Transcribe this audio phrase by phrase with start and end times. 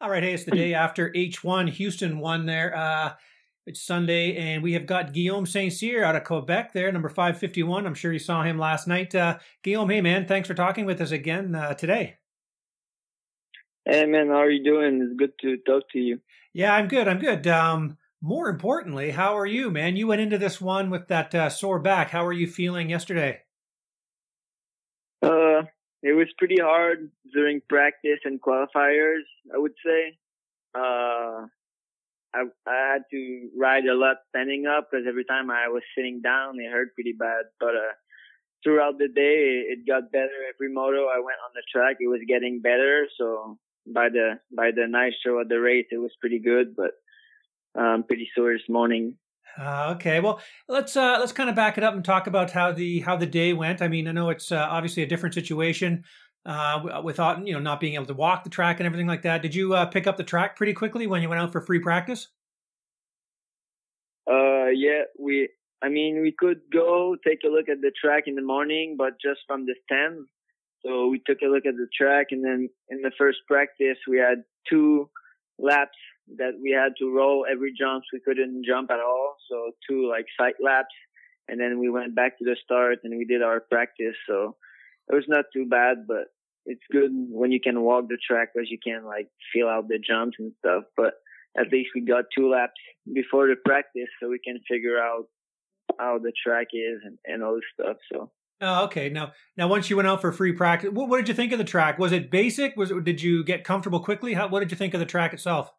[0.00, 1.70] All right, hey, it's the day after H1.
[1.70, 2.76] Houston won there.
[2.76, 3.14] Uh,
[3.66, 5.72] it's Sunday, and we have got Guillaume St.
[5.72, 7.84] Cyr out of Quebec there, number 551.
[7.84, 9.12] I'm sure you saw him last night.
[9.12, 12.18] Uh, Guillaume, hey, man, thanks for talking with us again uh, today.
[13.84, 15.02] Hey, man, how are you doing?
[15.02, 16.20] It's good to talk to you.
[16.52, 17.08] Yeah, I'm good.
[17.08, 17.48] I'm good.
[17.48, 19.96] Um, more importantly, how are you, man?
[19.96, 22.10] You went into this one with that uh, sore back.
[22.10, 23.40] How are you feeling yesterday?
[26.02, 30.18] It was pretty hard during practice and qualifiers, I would say.
[30.74, 31.46] Uh,
[32.34, 36.20] I, I had to ride a lot standing up because every time I was sitting
[36.20, 37.46] down, it hurt pretty bad.
[37.58, 37.94] But, uh,
[38.62, 40.38] throughout the day, it got better.
[40.54, 43.06] Every moto I went on the track, it was getting better.
[43.18, 46.92] So by the, by the night show at the race, it was pretty good, but
[47.74, 49.16] I'm pretty sore this morning.
[49.58, 52.70] Uh, okay, well, let's uh, let's kind of back it up and talk about how
[52.70, 53.82] the how the day went.
[53.82, 56.04] I mean, I know it's uh, obviously a different situation
[56.46, 59.42] uh, without you know not being able to walk the track and everything like that.
[59.42, 61.80] Did you uh, pick up the track pretty quickly when you went out for free
[61.80, 62.28] practice?
[64.30, 65.48] Uh, yeah, we.
[65.82, 69.12] I mean, we could go take a look at the track in the morning, but
[69.22, 70.26] just from the stand.
[70.84, 74.18] So we took a look at the track, and then in the first practice, we
[74.18, 75.08] had two
[75.58, 75.98] laps
[76.36, 78.04] that we had to roll every jump.
[78.12, 79.36] We couldn't jump at all.
[79.50, 80.94] So two like sight laps.
[81.48, 84.14] And then we went back to the start and we did our practice.
[84.28, 84.56] So
[85.10, 86.26] it was not too bad, but
[86.66, 89.98] it's good when you can walk the track because you can like feel out the
[89.98, 90.84] jumps and stuff.
[90.96, 91.14] But
[91.58, 92.80] at least we got two laps
[93.12, 95.24] before the practice so we can figure out
[95.98, 97.96] how the track is and, and all this stuff.
[98.12, 98.30] So.
[98.60, 99.08] Oh, okay.
[99.08, 101.58] Now, now, once you went out for free practice, what, what did you think of
[101.58, 101.98] the track?
[101.98, 102.76] Was it basic?
[102.76, 104.34] Was it, did you get comfortable quickly?
[104.34, 105.70] How, what did you think of the track itself?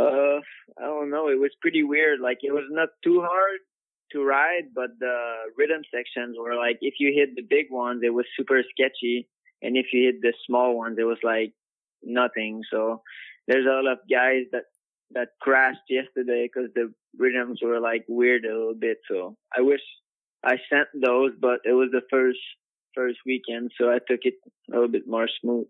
[0.00, 0.40] Uh,
[0.78, 1.28] I don't know.
[1.28, 2.20] It was pretty weird.
[2.20, 3.60] Like it was not too hard
[4.12, 5.16] to ride, but the
[5.56, 9.28] rhythm sections were like if you hit the big ones, it was super sketchy,
[9.62, 11.52] and if you hit the small ones, it was like
[12.02, 12.62] nothing.
[12.70, 13.02] So
[13.46, 14.64] there's a lot of guys that
[15.12, 18.98] that crashed yesterday because the rhythms were like weird a little bit.
[19.10, 19.80] So I wish
[20.44, 22.38] I sent those, but it was the first
[22.94, 24.34] first weekend, so I took it
[24.70, 25.66] a little bit more smooth.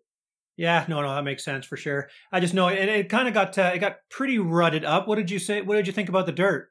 [0.60, 2.10] Yeah, no, no, that makes sense for sure.
[2.30, 5.08] I just know, and it, it kind of got uh, it got pretty rutted up.
[5.08, 5.62] What did you say?
[5.62, 6.68] What did you think about the dirt?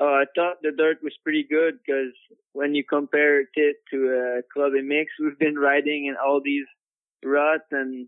[0.00, 2.14] Uh, I thought the dirt was pretty good because
[2.54, 3.48] when you compare it
[3.90, 6.64] to a Club MX, we've been riding in all these
[7.22, 8.06] ruts and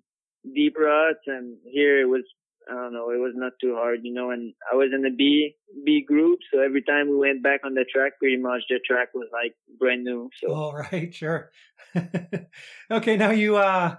[0.55, 2.25] deep ruts, and here it was
[2.71, 5.11] I don't know, it was not too hard, you know, and I was in the
[5.11, 6.41] B, B group.
[6.53, 9.55] So every time we went back on the track, pretty much the track was like
[9.79, 10.31] brand new.
[10.41, 10.55] So.
[10.55, 11.13] All right.
[11.15, 11.51] Sure.
[12.91, 13.17] okay.
[13.17, 13.97] Now you, uh,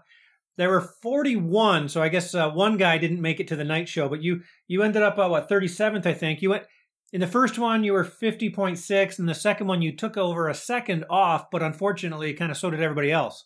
[0.58, 1.90] there were 41.
[1.90, 4.42] So I guess, uh, one guy didn't make it to the night show, but you,
[4.68, 6.42] you ended up, uh, what, 37th, I think.
[6.42, 6.64] You went,
[7.12, 10.56] in the first one, you were 50.6, and the second one, you took over a
[10.56, 13.46] second off, but unfortunately, kind of so did everybody else.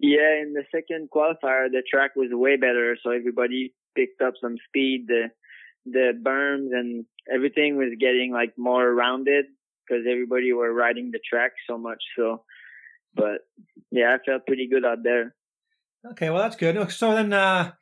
[0.00, 4.56] Yeah, in the second qualifier, the track was way better, so everybody picked up some
[4.68, 5.06] speed.
[5.08, 5.30] The
[5.86, 9.46] the berms and everything was getting like more rounded
[9.86, 12.02] because everybody were riding the track so much.
[12.16, 12.44] So,
[13.14, 13.46] but
[13.90, 15.34] yeah, I felt pretty good out there.
[16.12, 16.92] Okay, well that's good.
[16.92, 17.72] So then, uh,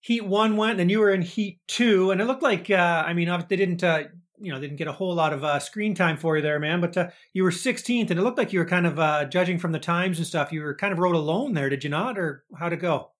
[0.00, 3.12] heat one went, and you were in heat two, and it looked like uh, I
[3.12, 4.04] mean, they didn't uh,
[4.40, 6.80] you know didn't get a whole lot of uh, screen time for you there, man.
[6.80, 9.58] But uh, you were 16th, and it looked like you were kind of uh, judging
[9.58, 10.52] from the times and stuff.
[10.52, 13.10] You were kind of rode alone there, did you not, or how'd it go?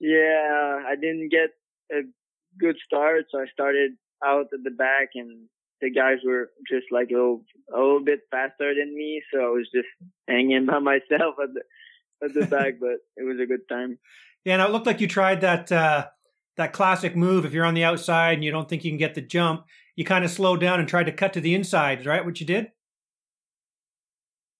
[0.00, 1.50] Yeah, I didn't get
[1.92, 2.02] a
[2.58, 3.92] good start, so I started
[4.24, 5.48] out at the back, and
[5.80, 7.44] the guys were just like a little,
[7.74, 9.88] a little bit faster than me, so I was just
[10.28, 11.62] hanging by myself at the
[12.20, 13.98] at the back, but it was a good time.
[14.44, 16.06] Yeah, and it looked like you tried that uh,
[16.58, 19.14] that classic move if you're on the outside and you don't think you can get
[19.14, 19.64] the jump,
[19.96, 22.24] you kind of slowed down and tried to cut to the inside, right?
[22.24, 22.68] What you did?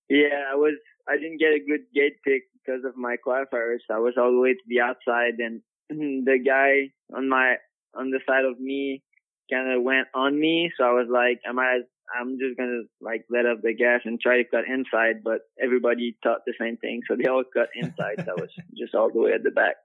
[0.09, 0.75] Yeah, I was.
[1.09, 3.81] I didn't get a good gate pick because of my qualifiers.
[3.91, 5.61] I was all the way to the outside, and
[5.91, 7.57] the guy on my
[7.95, 9.03] on the side of me
[9.51, 10.71] kind of went on me.
[10.79, 11.81] So I was like, "Am I?
[12.19, 16.17] I'm just gonna like let up the gas and try to cut inside." But everybody
[16.23, 18.17] thought the same thing, so they all cut inside.
[18.25, 19.77] so I was just all the way at the back.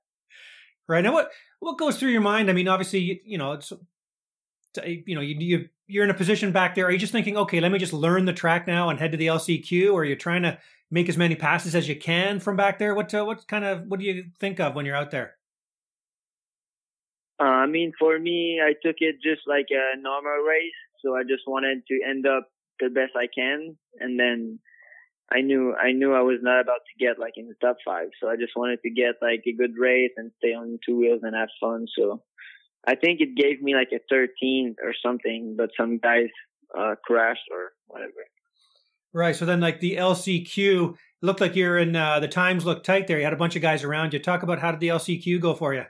[0.88, 2.50] Right now, what what goes through your mind?
[2.50, 3.72] I mean, obviously, you, you know, it's
[4.86, 6.86] you know, you, you you're in a position back there.
[6.86, 9.18] Are you just thinking, okay, let me just learn the track now and head to
[9.18, 10.58] the LCQ, or you're trying to
[10.92, 12.96] make as many passes as you can from back there?
[12.96, 15.36] What uh, what kind of what do you think of when you're out there?
[17.40, 20.72] Uh, I mean, for me, I took it just like a normal race,
[21.02, 22.50] so I just wanted to end up
[22.80, 24.60] the best I can, and then
[25.32, 28.10] I knew I knew I was not about to get like in the top five,
[28.22, 31.22] so I just wanted to get like a good race and stay on two wheels
[31.24, 31.88] and have fun.
[31.98, 32.22] So
[32.86, 36.28] I think it gave me like a 13 or something, but some guys
[36.78, 38.12] uh, crashed or whatever.
[39.14, 39.36] Right.
[39.36, 43.18] So then, like the LCQ, looked like you're in uh, the times looked tight there.
[43.18, 44.20] You had a bunch of guys around you.
[44.20, 45.86] Talk about how did the LCQ go for you?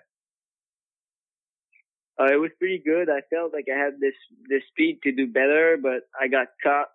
[2.20, 3.10] Uh, it was pretty good.
[3.10, 4.14] I felt like I had this
[4.48, 6.88] this speed to do better, but I got caught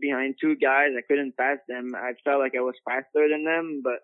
[0.00, 0.90] behind two guys.
[0.96, 1.92] I couldn't pass them.
[1.94, 4.00] I felt like I was faster than them, but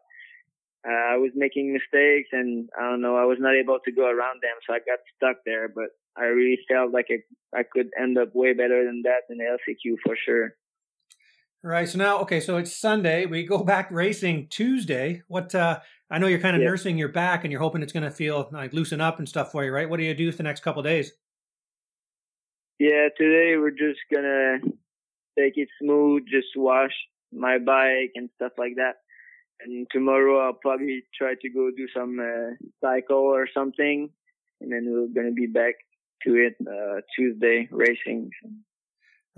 [0.88, 3.16] uh, I was making mistakes, and I don't know.
[3.16, 5.68] I was not able to go around them, so I got stuck there.
[5.68, 9.38] But I really felt like I I could end up way better than that in
[9.38, 10.54] the LCQ for sure.
[11.62, 11.88] Right.
[11.88, 13.26] So now, okay, so it's Sunday.
[13.26, 15.22] We go back racing Tuesday.
[15.26, 16.68] What uh I know you're kind of yeah.
[16.68, 19.52] nursing your back and you're hoping it's going to feel like loosen up and stuff
[19.52, 19.90] for you, right?
[19.90, 21.12] What do you do for the next couple days?
[22.78, 24.58] Yeah, today we're just gonna
[25.38, 26.92] take it smooth, just wash
[27.32, 28.96] my bike and stuff like that.
[29.60, 34.10] And tomorrow I'll probably try to go do some uh, cycle or something,
[34.60, 35.74] and then we're gonna be back
[36.24, 38.30] to it uh, Tuesday racing.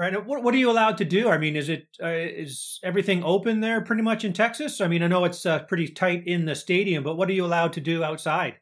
[0.00, 0.26] Right.
[0.26, 1.28] What What are you allowed to do?
[1.28, 4.80] I mean, is it uh, is everything open there pretty much in Texas?
[4.80, 7.44] I mean, I know it's uh, pretty tight in the stadium, but what are you
[7.44, 8.54] allowed to do outside?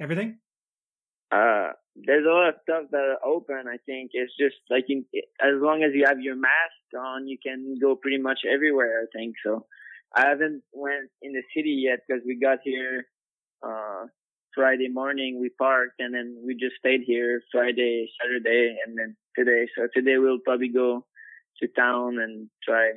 [0.00, 0.38] Everything.
[1.30, 3.64] Uh, there's a lot of stuff that are open.
[3.68, 5.04] I think it's just like in,
[5.40, 9.02] as long as you have your mask on, you can go pretty much everywhere.
[9.02, 9.66] I think so.
[10.14, 13.06] I haven't went in the city yet because we got here
[13.62, 14.06] uh,
[14.54, 19.66] Friday morning we parked and then we just stayed here Friday, Saturday, and then today.
[19.76, 21.04] So today we'll probably go
[21.60, 22.92] to town and try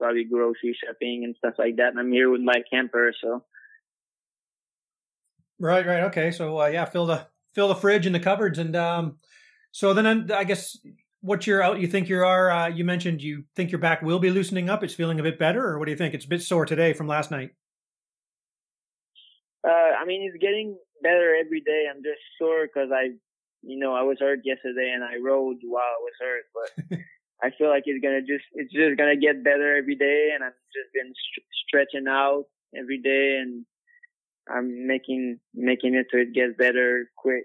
[0.00, 1.88] probably grocery shopping and stuff like that.
[1.88, 3.44] And I'm here with my camper, so.
[5.58, 6.30] Right, right, okay.
[6.30, 7.26] So uh, yeah, fill the
[7.56, 9.16] fill the fridge and the cupboards, and um,
[9.72, 10.76] so then I guess
[11.22, 11.80] what you're out.
[11.80, 12.50] You think you are?
[12.50, 14.84] Uh, you mentioned you think your back will be loosening up.
[14.84, 16.14] It's feeling a bit better, or what do you think?
[16.14, 17.50] It's a bit sore today from last night.
[19.66, 21.86] Uh, I mean, it's getting better every day.
[21.90, 23.16] I'm just sore because I,
[23.62, 26.98] you know, I was hurt yesterday and I rode while I was hurt, but
[27.42, 30.30] I feel like it's gonna just, it's just gonna get better every day.
[30.34, 32.44] And I've just been st- stretching out
[32.78, 33.64] every day and
[34.48, 37.44] I'm making, making it so it gets better quick.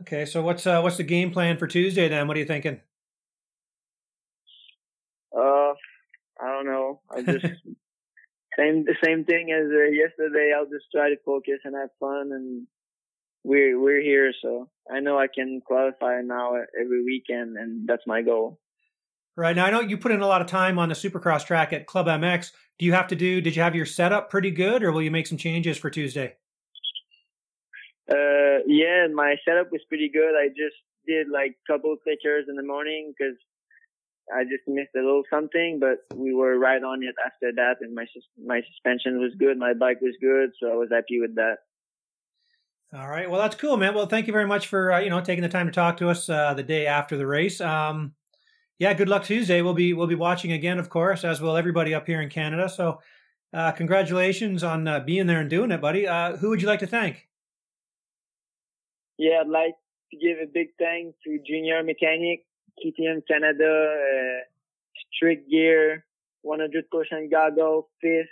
[0.00, 0.24] Okay.
[0.24, 2.26] So what's, uh, what's the game plan for Tuesday then?
[2.28, 2.80] What are you thinking?
[5.36, 5.74] Uh,
[6.40, 7.00] I don't know.
[7.10, 7.44] I just
[8.58, 10.52] same the same thing as uh, yesterday.
[10.56, 12.66] I'll just try to focus and have fun, and
[13.44, 14.32] we're we're here.
[14.42, 18.58] So I know I can qualify now every weekend, and that's my goal.
[19.36, 21.74] Right now, I know you put in a lot of time on the Supercross track
[21.74, 22.52] at Club MX.
[22.78, 23.42] Do you have to do?
[23.42, 26.36] Did you have your setup pretty good, or will you make some changes for Tuesday?
[28.10, 30.34] Uh, yeah, my setup was pretty good.
[30.34, 33.36] I just did like couple pictures in the morning because
[34.34, 37.94] I just missed a little something, but we were right on it after that, and
[37.94, 38.06] my
[38.42, 41.58] my suspension was good, my bike was good, so I was happy with that.
[42.94, 43.94] All right, well that's cool, man.
[43.94, 46.08] Well, thank you very much for uh, you know taking the time to talk to
[46.08, 47.60] us uh, the day after the race.
[47.60, 48.14] Um,
[48.78, 49.62] yeah, good luck Tuesday.
[49.62, 52.68] We'll be we'll be watching again, of course, as will everybody up here in Canada.
[52.68, 53.00] So,
[53.52, 56.06] uh, congratulations on uh, being there and doing it, buddy.
[56.06, 57.28] Uh, who would you like to thank?
[59.18, 59.74] Yeah, I'd like
[60.10, 62.44] to give a big thanks to Junior Mechanic
[62.84, 64.40] KTM Canada, uh,
[65.14, 66.04] strict gear,
[66.44, 68.28] 100% goggles, fist,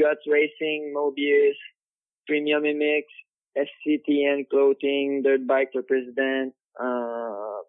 [0.00, 1.58] guts racing, Mobius,
[2.26, 3.02] premium MX,
[3.56, 7.60] SCTN clothing, dirt bike for president, uh,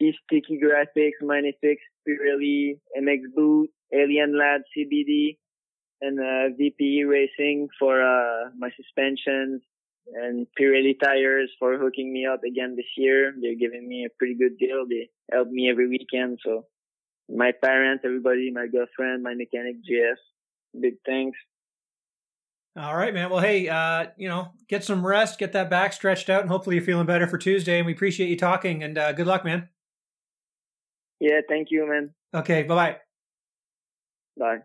[0.00, 1.76] East Sticky Graphics, Minifix,
[2.06, 5.38] Pirelli, MX Boot, Alien Lab CBD,
[6.00, 9.62] and uh, VPE Racing for uh, my suspensions,
[10.14, 13.34] and Pirelli tires for hooking me up again this year.
[13.40, 14.86] They're giving me a pretty good deal.
[14.88, 16.38] They help me every weekend.
[16.44, 16.66] So
[17.28, 20.20] my parents, everybody, my girlfriend, my mechanic, GS,
[20.78, 21.38] big thanks.
[22.76, 23.30] All right, man.
[23.30, 26.76] Well, hey, uh, you know, get some rest, get that back stretched out, and hopefully
[26.76, 27.78] you're feeling better for Tuesday.
[27.78, 28.82] And we appreciate you talking.
[28.82, 29.70] And uh, good luck, man.
[31.20, 32.14] Yeah, thank you, man.
[32.34, 32.98] Okay, bye-bye.
[34.38, 34.58] Bye.